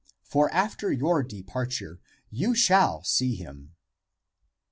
For 0.23 0.51
after 0.51 0.91
your 0.91 1.21
departure 1.21 1.99
you 2.31 2.55
shall 2.55 3.03
see 3.03 3.35
him." 3.35 3.75